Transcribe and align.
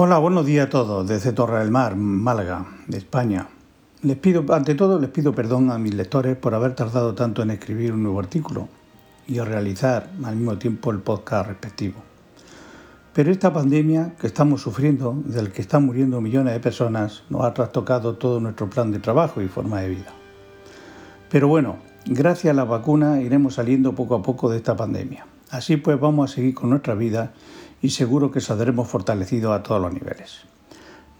Hola, 0.00 0.18
buenos 0.18 0.46
días 0.46 0.68
a 0.68 0.70
todos 0.70 1.08
desde 1.08 1.32
Torre 1.32 1.58
del 1.58 1.72
Mar, 1.72 1.96
Málaga, 1.96 2.64
España. 2.92 3.48
Les 4.02 4.16
pido, 4.16 4.44
ante 4.54 4.76
todo, 4.76 5.00
les 5.00 5.10
pido 5.10 5.34
perdón 5.34 5.72
a 5.72 5.78
mis 5.78 5.92
lectores 5.92 6.36
por 6.36 6.54
haber 6.54 6.76
tardado 6.76 7.16
tanto 7.16 7.42
en 7.42 7.50
escribir 7.50 7.92
un 7.92 8.04
nuevo 8.04 8.20
artículo 8.20 8.68
y 9.26 9.40
a 9.40 9.44
realizar 9.44 10.08
al 10.22 10.36
mismo 10.36 10.56
tiempo 10.56 10.92
el 10.92 11.00
podcast 11.00 11.48
respectivo. 11.48 11.96
Pero 13.12 13.32
esta 13.32 13.52
pandemia 13.52 14.14
que 14.20 14.28
estamos 14.28 14.62
sufriendo 14.62 15.20
del 15.24 15.50
que 15.50 15.62
están 15.62 15.84
muriendo 15.84 16.20
millones 16.20 16.52
de 16.52 16.60
personas 16.60 17.24
nos 17.28 17.42
ha 17.42 17.52
trastocado 17.52 18.14
todo 18.14 18.38
nuestro 18.38 18.70
plan 18.70 18.92
de 18.92 19.00
trabajo 19.00 19.42
y 19.42 19.48
forma 19.48 19.80
de 19.80 19.88
vida. 19.88 20.14
Pero 21.28 21.48
bueno, 21.48 21.78
gracias 22.08 22.52
a 22.52 22.54
la 22.54 22.64
vacuna 22.64 23.20
iremos 23.20 23.54
saliendo 23.54 23.94
poco 23.94 24.14
a 24.14 24.22
poco 24.22 24.50
de 24.50 24.56
esta 24.56 24.76
pandemia. 24.76 25.26
Así 25.50 25.76
pues 25.76 26.00
vamos 26.00 26.30
a 26.30 26.34
seguir 26.34 26.54
con 26.54 26.70
nuestra 26.70 26.94
vida 26.94 27.32
y 27.82 27.90
seguro 27.90 28.30
que 28.30 28.40
saldremos 28.40 28.88
fortalecidos 28.88 29.52
a 29.58 29.62
todos 29.62 29.80
los 29.80 29.92
niveles. 29.92 30.40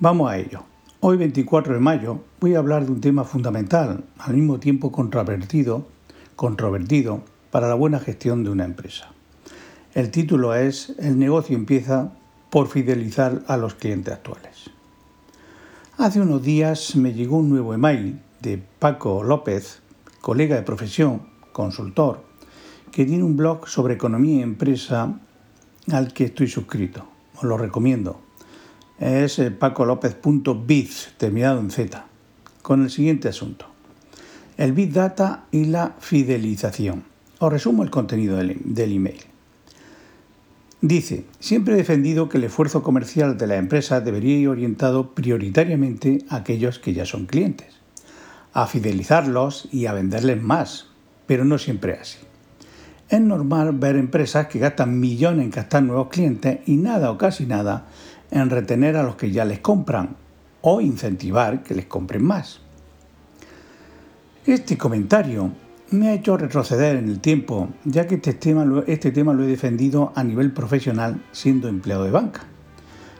Vamos 0.01 0.30
a 0.30 0.38
ello. 0.38 0.62
Hoy 1.01 1.16
24 1.16 1.74
de 1.74 1.80
mayo 1.80 2.20
voy 2.41 2.55
a 2.55 2.59
hablar 2.59 2.87
de 2.87 2.92
un 2.92 3.01
tema 3.01 3.24
fundamental, 3.24 4.05
al 4.19 4.34
mismo 4.34 4.59
tiempo 4.59 4.91
controvertido, 4.91 5.87
controvertido 6.37 7.23
para 7.50 7.69
la 7.69 7.75
buena 7.75 8.00
gestión 8.00 8.42
de 8.42 8.50
una 8.50 8.64
empresa. 8.64 9.09
El 9.95 10.11
título 10.11 10.55
es 10.55 10.95
El 10.98 11.19
negocio 11.19 11.56
empieza 11.56 12.12
por 12.50 12.69
fidelizar 12.69 13.42
a 13.47 13.56
los 13.56 13.75
clientes 13.75 14.14
actuales. 14.14 14.70
Hace 15.98 16.20
unos 16.20 16.42
días 16.42 16.97
me 16.97 17.12
llegó 17.12 17.39
un 17.39 17.50
nuevo 17.50 17.75
email 17.75 18.20
de 18.41 18.62
Paco 18.78 19.23
López, 19.23 19.83
colega 20.20 20.56
de 20.56 20.62
profesión, 20.62 21.22
consultor, 21.52 22.24
que 22.90 23.04
tiene 23.04 23.24
un 23.24 23.36
blog 23.36 23.68
sobre 23.68 23.95
economía 23.95 24.41
y 24.41 24.42
empresa 24.42 25.18
al 25.91 26.12
que 26.12 26.24
estoy 26.24 26.48
suscrito. 26.48 27.06
Os 27.36 27.44
lo 27.44 27.56
recomiendo. 27.56 28.20
Es 28.98 29.38
eh, 29.38 29.50
pacolopez.biz, 29.50 31.14
terminado 31.19 31.60
en 31.60 31.70
Z, 31.70 32.05
con 32.62 32.83
el 32.83 32.91
siguiente 32.91 33.28
asunto. 33.28 33.66
El 34.56 34.72
Big 34.72 34.92
Data 34.92 35.44
y 35.52 35.66
la 35.66 35.94
fidelización. 36.00 37.05
Os 37.38 37.53
resumo 37.53 37.84
el 37.84 37.91
contenido 37.91 38.36
del, 38.36 38.58
del 38.64 38.92
email. 38.92 39.20
Dice, 40.80 41.25
siempre 41.41 41.75
he 41.75 41.77
defendido 41.77 42.28
que 42.28 42.38
el 42.38 42.44
esfuerzo 42.44 42.82
comercial 42.82 43.36
de 43.36 43.48
la 43.48 43.56
empresa 43.56 44.00
debería 44.00 44.36
ir 44.36 44.48
orientado 44.48 45.12
prioritariamente 45.12 46.25
a 46.28 46.36
aquellos 46.36 46.78
que 46.78 46.94
ya 46.94 47.05
son 47.05 47.27
clientes, 47.27 47.78
a 48.62 48.67
fidelizarlos 48.67 49.69
y 49.70 49.87
a 49.87 49.92
venderles 49.92 50.42
más, 50.42 50.87
pero 51.27 51.45
no 51.45 51.59
siempre 51.59 51.92
así. 51.92 52.19
Es 53.09 53.20
normal 53.20 53.70
ver 53.75 53.95
empresas 53.95 54.48
que 54.48 54.59
gastan 54.59 54.98
millones 54.98 55.45
en 55.45 55.53
captar 55.53 55.84
nuevos 55.84 56.09
clientes 56.09 56.59
y 56.67 56.77
nada 56.77 57.12
o 57.12 57.19
casi 57.19 57.47
nada 57.47 57.87
en 58.33 58.50
retener 58.50 58.97
a 58.97 59.05
los 59.05 59.15
que 59.15 59.31
ya 59.31 59.45
les 59.45 59.61
compran 59.61 60.17
o 60.61 60.81
incentivar 60.81 61.62
que 61.62 61.77
les 61.77 61.87
compren 61.87 62.25
más. 62.25 62.61
Este 64.45 64.77
comentario 64.77 65.53
me 65.91 66.09
ha 66.09 66.15
hecho 66.15 66.37
retroceder 66.37 66.97
en 66.97 67.09
el 67.09 67.20
tiempo, 67.20 67.69
ya 67.84 68.09
que 68.09 68.17
este 68.17 68.33
tema, 68.33 68.67
este 68.89 69.12
tema 69.12 69.34
lo 69.34 69.45
he 69.45 69.47
defendido 69.47 70.12
a 70.17 70.25
nivel 70.25 70.50
profesional 70.50 71.22
siendo 71.31 71.69
empleado 71.69 72.03
de 72.03 72.11
banca. 72.11 72.41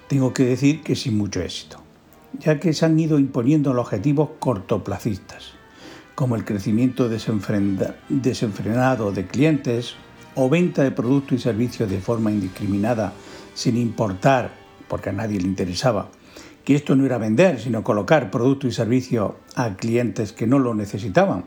Tengo 0.09 0.35
que 0.35 0.47
decir 0.47 0.83
que 0.83 0.97
sin 0.97 1.17
mucho 1.17 1.41
éxito, 1.41 1.81
ya 2.39 2.61
que 2.61 2.73
se 2.73 2.85
han 2.85 2.99
ido 2.99 3.19
imponiendo 3.19 3.73
los 3.73 3.87
objetivos 3.87 4.31
cortoplacistas 4.39 5.59
como 6.19 6.35
el 6.35 6.45
crecimiento 6.45 7.09
desenfrenado 7.09 9.13
de 9.13 9.27
clientes 9.29 9.95
o 10.35 10.49
venta 10.49 10.83
de 10.83 10.91
productos 10.91 11.39
y 11.39 11.41
servicios 11.41 11.89
de 11.89 12.01
forma 12.01 12.33
indiscriminada, 12.33 13.13
sin 13.55 13.77
importar, 13.77 14.51
porque 14.89 15.11
a 15.11 15.13
nadie 15.13 15.39
le 15.39 15.47
interesaba, 15.47 16.09
que 16.65 16.75
esto 16.75 16.97
no 16.97 17.07
era 17.07 17.19
vender, 17.19 17.61
sino 17.61 17.85
colocar 17.85 18.33
productos 18.33 18.73
y 18.73 18.75
servicios 18.75 19.35
a 19.55 19.77
clientes 19.77 20.33
que 20.33 20.49
no 20.49 20.59
lo 20.59 20.75
necesitaban, 20.75 21.45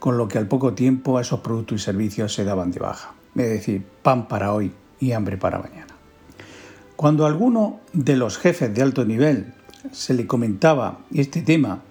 con 0.00 0.18
lo 0.18 0.26
que 0.26 0.38
al 0.38 0.48
poco 0.48 0.74
tiempo 0.74 1.20
esos 1.20 1.38
productos 1.38 1.80
y 1.80 1.84
servicios 1.84 2.34
se 2.34 2.42
daban 2.42 2.72
de 2.72 2.80
baja. 2.80 3.14
Es 3.36 3.50
decir, 3.50 3.86
pan 4.02 4.26
para 4.26 4.52
hoy 4.52 4.72
y 4.98 5.12
hambre 5.12 5.36
para 5.36 5.60
mañana. 5.60 5.94
Cuando 6.96 7.24
alguno 7.24 7.78
de 7.92 8.16
los 8.16 8.36
jefes 8.36 8.74
de 8.74 8.82
alto 8.82 9.04
nivel 9.04 9.54
se 9.90 10.14
le 10.14 10.26
comentaba 10.26 11.00
este 11.12 11.42
tema 11.42 11.82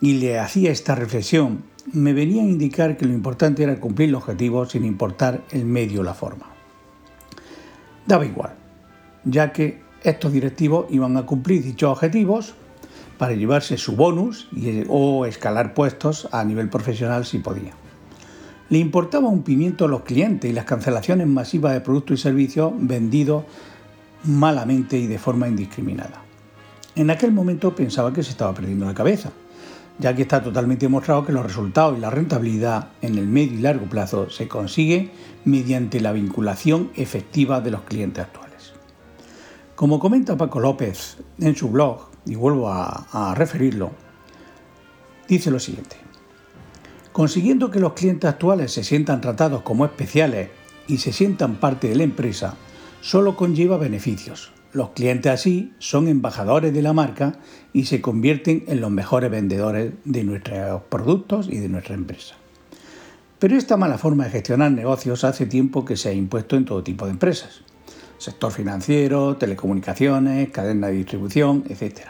y 0.00 0.14
le 0.14 0.38
hacía 0.38 0.70
esta 0.70 0.94
reflexión, 0.94 1.64
me 1.92 2.12
venía 2.12 2.42
a 2.42 2.46
indicar 2.46 2.96
que 2.96 3.06
lo 3.06 3.12
importante 3.12 3.62
era 3.62 3.80
cumplir 3.80 4.10
el 4.10 4.16
objetivo 4.16 4.66
sin 4.66 4.84
importar 4.84 5.42
el 5.50 5.64
medio 5.64 6.00
o 6.00 6.04
la 6.04 6.14
forma. 6.14 6.46
Daba 8.06 8.26
igual, 8.26 8.54
ya 9.24 9.52
que 9.52 9.80
estos 10.02 10.32
directivos 10.32 10.86
iban 10.90 11.16
a 11.16 11.26
cumplir 11.26 11.62
dichos 11.62 11.90
objetivos 11.90 12.54
para 13.18 13.34
llevarse 13.34 13.78
su 13.78 13.96
bonus 13.96 14.48
o 14.88 15.26
escalar 15.26 15.74
puestos 15.74 16.28
a 16.32 16.44
nivel 16.44 16.68
profesional 16.68 17.24
si 17.24 17.38
podía. 17.38 17.72
Le 18.68 18.78
importaba 18.78 19.28
un 19.28 19.42
pimiento 19.42 19.84
a 19.84 19.88
los 19.88 20.02
clientes 20.02 20.50
y 20.50 20.54
las 20.54 20.64
cancelaciones 20.64 21.26
masivas 21.26 21.72
de 21.72 21.80
productos 21.80 22.18
y 22.18 22.22
servicios 22.22 22.72
vendidos 22.76 23.44
malamente 24.24 24.98
y 24.98 25.06
de 25.06 25.18
forma 25.18 25.48
indiscriminada. 25.48 26.25
En 26.96 27.10
aquel 27.10 27.30
momento 27.30 27.74
pensaba 27.74 28.12
que 28.12 28.22
se 28.22 28.30
estaba 28.30 28.52
perdiendo 28.52 28.86
la 28.86 28.94
cabeza 28.94 29.30
ya 29.98 30.14
que 30.14 30.22
está 30.22 30.42
totalmente 30.42 30.86
demostrado 30.86 31.24
que 31.24 31.32
los 31.32 31.44
resultados 31.44 31.96
y 31.96 32.00
la 32.00 32.10
rentabilidad 32.10 32.88
en 33.00 33.16
el 33.16 33.26
medio 33.26 33.58
y 33.58 33.62
largo 33.62 33.86
plazo 33.86 34.28
se 34.30 34.48
consigue 34.48 35.10
mediante 35.44 36.00
la 36.00 36.12
vinculación 36.12 36.90
efectiva 36.94 37.60
de 37.60 37.70
los 37.70 37.82
clientes 37.82 38.24
actuales. 38.24 38.74
Como 39.74 39.98
comenta 39.98 40.36
Paco 40.36 40.60
López 40.60 41.18
en 41.38 41.56
su 41.56 41.70
blog, 41.70 42.10
y 42.26 42.34
vuelvo 42.34 42.68
a, 42.68 43.06
a 43.12 43.34
referirlo, 43.34 43.92
dice 45.28 45.50
lo 45.50 45.60
siguiente. 45.60 45.96
Consiguiendo 47.12 47.70
que 47.70 47.80
los 47.80 47.92
clientes 47.92 48.28
actuales 48.28 48.72
se 48.72 48.84
sientan 48.84 49.20
tratados 49.20 49.62
como 49.62 49.84
especiales 49.84 50.50
y 50.88 50.98
se 50.98 51.12
sientan 51.12 51.56
parte 51.56 51.88
de 51.88 51.94
la 51.94 52.02
empresa, 52.02 52.56
solo 53.00 53.36
conlleva 53.36 53.78
beneficios, 53.78 54.52
los 54.72 54.90
clientes 54.90 55.32
así 55.32 55.72
son 55.78 56.08
embajadores 56.08 56.72
de 56.74 56.82
la 56.82 56.92
marca 56.92 57.36
y 57.72 57.86
se 57.86 58.00
convierten 58.00 58.64
en 58.68 58.80
los 58.80 58.90
mejores 58.90 59.30
vendedores 59.30 59.92
de 60.04 60.24
nuestros 60.24 60.82
productos 60.88 61.48
y 61.48 61.58
de 61.58 61.68
nuestra 61.68 61.94
empresa. 61.94 62.34
Pero 63.38 63.56
esta 63.56 63.76
mala 63.76 63.98
forma 63.98 64.24
de 64.24 64.30
gestionar 64.30 64.72
negocios 64.72 65.24
hace 65.24 65.46
tiempo 65.46 65.84
que 65.84 65.96
se 65.96 66.08
ha 66.08 66.12
impuesto 66.12 66.56
en 66.56 66.64
todo 66.64 66.82
tipo 66.82 67.04
de 67.04 67.12
empresas. 67.12 67.60
Sector 68.18 68.50
financiero, 68.50 69.36
telecomunicaciones, 69.36 70.50
cadena 70.50 70.86
de 70.86 70.94
distribución, 70.94 71.64
etc. 71.68 72.00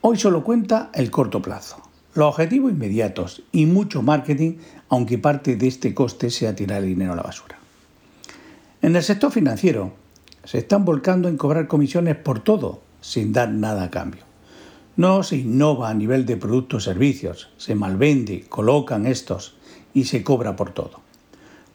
Hoy 0.00 0.16
solo 0.16 0.42
cuenta 0.42 0.90
el 0.94 1.10
corto 1.10 1.42
plazo, 1.42 1.82
los 2.14 2.28
objetivos 2.28 2.72
inmediatos 2.72 3.42
y 3.52 3.66
mucho 3.66 4.00
marketing, 4.02 4.54
aunque 4.88 5.18
parte 5.18 5.56
de 5.56 5.66
este 5.66 5.92
coste 5.92 6.30
sea 6.30 6.56
tirar 6.56 6.82
el 6.82 6.88
dinero 6.88 7.12
a 7.12 7.16
la 7.16 7.22
basura. 7.22 7.58
En 8.80 8.96
el 8.96 9.02
sector 9.02 9.30
financiero, 9.30 9.92
se 10.46 10.58
están 10.58 10.84
volcando 10.84 11.28
en 11.28 11.36
cobrar 11.36 11.66
comisiones 11.66 12.16
por 12.16 12.40
todo, 12.40 12.80
sin 13.00 13.32
dar 13.32 13.50
nada 13.50 13.82
a 13.84 13.90
cambio. 13.90 14.22
No 14.96 15.22
se 15.22 15.36
innova 15.36 15.90
a 15.90 15.94
nivel 15.94 16.24
de 16.24 16.36
productos 16.36 16.84
servicios, 16.84 17.50
se 17.58 17.74
malvende, 17.74 18.46
colocan 18.48 19.06
estos 19.06 19.56
y 19.92 20.04
se 20.04 20.22
cobra 20.22 20.56
por 20.56 20.70
todo. 20.70 21.00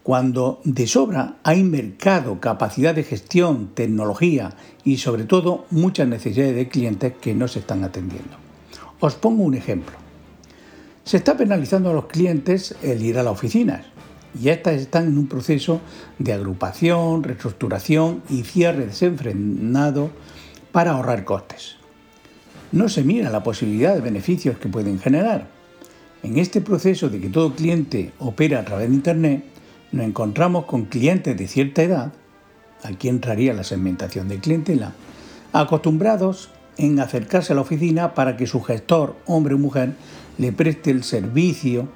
Cuando 0.03 0.61
de 0.63 0.87
sobra 0.87 1.35
hay 1.43 1.63
mercado, 1.63 2.39
capacidad 2.39 2.95
de 2.95 3.03
gestión, 3.03 3.67
tecnología 3.75 4.53
y 4.83 4.97
sobre 4.97 5.25
todo 5.25 5.65
muchas 5.69 6.07
necesidades 6.07 6.55
de 6.55 6.69
clientes 6.69 7.13
que 7.21 7.35
no 7.35 7.47
se 7.47 7.59
están 7.59 7.83
atendiendo. 7.83 8.37
Os 8.99 9.15
pongo 9.15 9.43
un 9.43 9.53
ejemplo. 9.53 9.95
Se 11.03 11.17
está 11.17 11.37
penalizando 11.37 11.91
a 11.91 11.93
los 11.93 12.05
clientes 12.05 12.75
el 12.81 13.03
ir 13.03 13.19
a 13.19 13.23
las 13.23 13.33
oficinas 13.33 13.85
y 14.39 14.49
estas 14.49 14.75
están 14.75 15.07
en 15.07 15.17
un 15.17 15.27
proceso 15.27 15.81
de 16.19 16.33
agrupación, 16.33 17.23
reestructuración 17.23 18.23
y 18.29 18.43
cierre 18.43 18.87
desenfrenado 18.87 20.11
para 20.71 20.91
ahorrar 20.91 21.23
costes. 21.25 21.75
No 22.71 22.87
se 22.87 23.03
mira 23.03 23.29
la 23.29 23.43
posibilidad 23.43 23.93
de 23.93 24.01
beneficios 24.01 24.57
que 24.57 24.69
pueden 24.69 24.99
generar. 24.99 25.47
En 26.23 26.37
este 26.37 26.61
proceso 26.61 27.09
de 27.09 27.19
que 27.19 27.29
todo 27.29 27.55
cliente 27.55 28.13
opera 28.19 28.59
a 28.59 28.65
través 28.65 28.89
de 28.89 28.95
Internet, 28.95 29.43
nos 29.91 30.05
encontramos 30.05 30.65
con 30.65 30.85
clientes 30.85 31.35
de 31.35 31.47
cierta 31.47 31.83
edad, 31.83 32.13
aquí 32.83 33.09
entraría 33.09 33.53
la 33.53 33.63
segmentación 33.63 34.29
de 34.29 34.39
clientela, 34.39 34.93
acostumbrados 35.51 36.49
en 36.77 36.99
acercarse 36.99 37.51
a 37.51 37.55
la 37.55 37.61
oficina 37.61 38.13
para 38.13 38.37
que 38.37 38.47
su 38.47 38.61
gestor, 38.61 39.15
hombre 39.25 39.55
o 39.55 39.57
mujer, 39.57 39.95
le 40.37 40.53
preste 40.53 40.91
el 40.91 41.03
servicio 41.03 41.89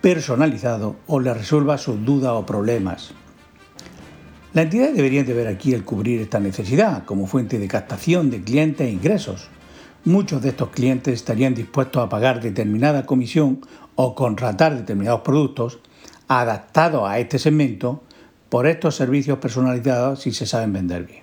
personalizado 0.00 0.96
o 1.06 1.20
le 1.20 1.34
resuelva 1.34 1.78
sus 1.78 2.04
dudas 2.04 2.32
o 2.32 2.46
problemas. 2.46 3.12
La 4.52 4.62
entidad 4.62 4.92
debería 4.92 5.22
de 5.22 5.34
ver 5.34 5.46
aquí 5.46 5.74
el 5.74 5.84
cubrir 5.84 6.20
esta 6.20 6.40
necesidad 6.40 7.04
como 7.04 7.26
fuente 7.26 7.58
de 7.58 7.68
captación 7.68 8.30
de 8.30 8.42
clientes 8.42 8.86
e 8.86 8.90
ingresos. 8.90 9.48
Muchos 10.04 10.42
de 10.42 10.48
estos 10.48 10.70
clientes 10.70 11.14
estarían 11.14 11.54
dispuestos 11.54 12.02
a 12.02 12.08
pagar 12.08 12.40
determinada 12.40 13.06
comisión 13.06 13.60
o 13.94 14.14
contratar 14.14 14.74
determinados 14.74 15.20
productos 15.20 15.78
adaptados 16.26 17.08
a 17.08 17.18
este 17.18 17.38
segmento 17.38 18.02
por 18.48 18.66
estos 18.66 18.96
servicios 18.96 19.38
personalizados 19.38 20.20
si 20.20 20.32
se 20.32 20.46
saben 20.46 20.72
vender 20.72 21.04
bien. 21.04 21.22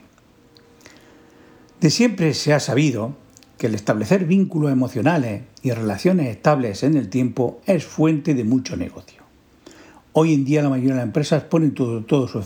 De 1.82 1.90
siempre 1.90 2.34
se 2.34 2.54
ha 2.54 2.60
sabido 2.60 3.16
que 3.58 3.68
el 3.68 3.76
establecer 3.76 4.26
vínculos 4.26 4.72
emocionales 4.72 5.44
y 5.64 5.72
relaciones 5.72 6.30
estables 6.30 6.84
en 6.84 6.96
el 6.96 7.10
tiempo 7.10 7.60
es 7.66 7.86
fuente 7.86 8.34
de 8.34 8.44
mucho 8.44 8.78
negocio. 8.78 9.24
Hoy 10.14 10.34
en 10.34 10.46
día 10.46 10.64
la 10.64 10.70
mayoría 10.70 10.94
de 10.94 10.98
las 10.98 11.06
empresas 11.06 11.44
ponen 11.44 11.74
todo, 11.74 12.28
su, 12.28 12.40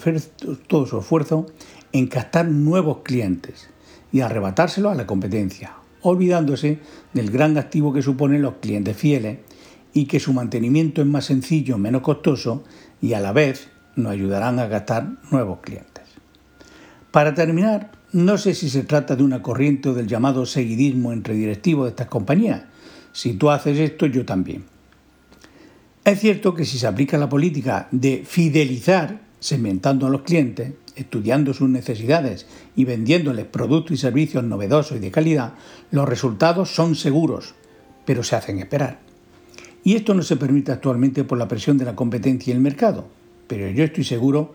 esfuerzo 1.00 1.46
en 1.92 2.08
captar 2.08 2.48
nuevos 2.48 3.00
clientes 3.04 3.70
y 4.12 4.22
arrebatárselo 4.22 4.90
a 4.90 4.96
la 4.96 5.08
competencia, 5.08 5.74
olvidándose 6.02 6.80
del 7.14 7.32
gran 7.32 7.58
activo 7.58 7.94
que 7.94 8.02
suponen 8.02 8.42
los 8.42 8.56
clientes 8.56 8.98
fieles 8.98 9.40
y 9.94 10.06
que 10.06 10.20
su 10.20 10.34
mantenimiento 10.34 11.02
es 11.02 11.08
más 11.08 11.26
sencillo, 11.26 11.78
menos 11.78 12.02
costoso 12.02 12.64
y 13.02 13.14
a 13.14 13.20
la 13.20 13.32
vez 13.32 13.70
nos 13.96 14.12
ayudarán 14.12 14.60
a 14.60 14.68
gastar 14.68 15.10
nuevos 15.32 15.60
clientes. 15.62 16.04
Para 17.12 17.34
terminar, 17.34 17.92
no 18.14 18.38
sé 18.38 18.54
si 18.54 18.70
se 18.70 18.84
trata 18.84 19.16
de 19.16 19.24
una 19.24 19.42
corriente 19.42 19.90
o 19.90 19.94
del 19.94 20.08
llamado 20.08 20.46
seguidismo 20.46 21.14
entre 21.14 21.34
directivos 21.34 21.86
de 21.86 21.90
estas 21.92 22.08
compañías. 22.08 22.64
Si 23.14 23.34
tú 23.34 23.50
haces 23.50 23.80
esto, 23.80 24.06
yo 24.06 24.26
también. 24.26 24.66
Es 26.04 26.20
cierto 26.20 26.54
que 26.54 26.66
si 26.66 26.78
se 26.78 26.88
aplica 26.88 27.18
la 27.18 27.30
política 27.30 27.88
de 27.92 28.24
fidelizar, 28.26 29.22
segmentando 29.40 30.08
a 30.08 30.10
los 30.10 30.22
clientes, 30.22 30.74
estudiando 30.96 31.54
sus 31.54 31.70
necesidades 31.70 32.48
y 32.76 32.86
vendiéndoles 32.86 33.46
productos 33.46 33.94
y 33.94 33.98
servicios 33.98 34.44
novedosos 34.44 34.98
y 34.98 35.00
de 35.00 35.12
calidad, 35.12 35.54
los 35.92 36.08
resultados 36.08 36.74
son 36.74 36.96
seguros, 36.96 37.54
pero 38.06 38.24
se 38.24 38.36
hacen 38.36 38.60
esperar. 38.60 39.00
Y 39.84 39.96
esto 39.96 40.14
no 40.14 40.22
se 40.22 40.36
permite 40.36 40.72
actualmente 40.72 41.24
por 41.24 41.38
la 41.38 41.48
presión 41.48 41.78
de 41.78 41.86
la 41.86 41.96
competencia 41.96 42.52
y 42.52 42.56
el 42.56 42.62
mercado, 42.62 43.08
pero 43.48 43.70
yo 43.70 43.84
estoy 43.84 44.04
seguro 44.04 44.54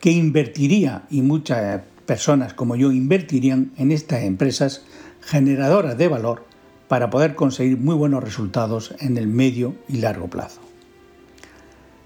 que 0.00 0.10
invertiría 0.10 1.04
y 1.10 1.22
muchas 1.22 1.82
personas 2.06 2.54
como 2.54 2.76
yo 2.76 2.92
invertirían 2.92 3.72
en 3.76 3.92
estas 3.92 4.22
empresas 4.22 4.82
generadoras 5.20 5.98
de 5.98 6.08
valor 6.08 6.44
para 6.88 7.10
poder 7.10 7.34
conseguir 7.34 7.78
muy 7.78 7.94
buenos 7.94 8.22
resultados 8.22 8.94
en 9.00 9.18
el 9.18 9.26
medio 9.26 9.74
y 9.88 9.98
largo 9.98 10.28
plazo. 10.28 10.60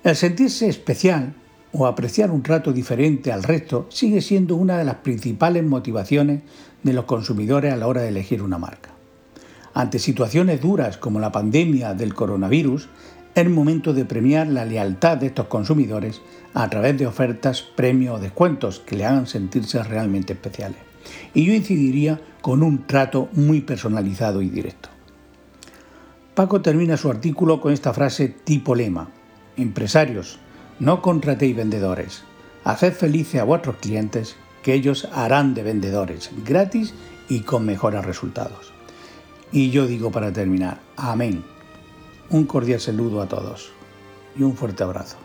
El 0.03 0.17
sentirse 0.17 0.69
especial 0.69 1.35
o 1.73 1.87
apreciar 1.87 2.31
un 2.31 2.43
trato 2.43 2.73
diferente 2.73 3.33
al 3.33 3.43
resto 3.43 3.87
sigue 3.91 4.23
siendo 4.23 4.57
una 4.57 4.79
de 4.79 4.85
las 4.85 4.97
principales 4.97 5.63
motivaciones 5.63 6.41
de 6.83 6.93
los 6.93 7.05
consumidores 7.05 7.73
a 7.73 7.77
la 7.77 7.87
hora 7.87 8.01
de 8.01 8.09
elegir 8.09 8.43
una 8.43 8.59
marca. 8.59 8.91
Ante 9.75 9.99
situaciones 9.99 10.61
duras 10.61 10.97
como 10.97 11.21
la 11.21 11.31
pandemia 11.31 11.95
del 11.95 12.15
coronavirus, 12.15 12.89
es 13.35 13.49
momento 13.49 13.93
de 13.93 14.05
premiar 14.05 14.49
la 14.49 14.65
lealtad 14.65 15.19
de 15.19 15.27
estos 15.27 15.47
consumidores 15.47 16.21
a 16.55 16.69
través 16.69 16.99
de 16.99 17.07
ofertas, 17.07 17.63
premios 17.63 18.17
o 18.17 18.21
descuentos 18.21 18.81
que 18.81 18.97
le 18.97 19.05
hagan 19.05 19.27
sentirse 19.27 19.83
realmente 19.83 20.33
especiales. 20.33 20.79
Y 21.35 21.45
yo 21.45 21.55
incidiría 21.55 22.21
con 22.41 22.63
un 22.63 22.87
trato 22.87 23.29
muy 23.33 23.61
personalizado 23.61 24.43
y 24.43 24.49
directo. 24.49 24.89
Paco 26.35 26.61
termina 26.61 26.97
su 26.97 27.11
artículo 27.11 27.61
con 27.61 27.73
esta 27.73 27.93
frase 27.93 28.29
tipo 28.29 28.75
lema. 28.75 29.11
Empresarios, 29.57 30.39
no 30.79 31.03
contratéis 31.03 31.57
vendedores. 31.57 32.23
Haced 32.65 32.95
felices 32.95 33.41
a 33.41 33.45
vuestros 33.45 33.77
clientes, 33.77 34.37
que 34.63 34.75
ellos 34.75 35.09
harán 35.13 35.55
de 35.55 35.63
vendedores, 35.63 36.31
gratis 36.45 36.95
y 37.29 37.41
con 37.41 37.65
mejores 37.65 38.05
resultados. 38.05 38.73
Y 39.53 39.71
yo 39.71 39.87
digo 39.87 40.11
para 40.11 40.33
terminar, 40.33 40.81
amén. 40.97 41.43
Un 42.33 42.45
cordial 42.45 42.79
saludo 42.79 43.21
a 43.21 43.27
todos 43.27 43.73
y 44.37 44.45
un 44.45 44.55
fuerte 44.55 44.85
abrazo. 44.85 45.17